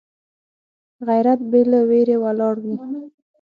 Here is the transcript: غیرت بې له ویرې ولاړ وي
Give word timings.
غیرت 1.07 1.39
بې 1.51 1.61
له 1.71 1.79
ویرې 1.89 2.15
ولاړ 2.23 2.55
وي 2.63 2.75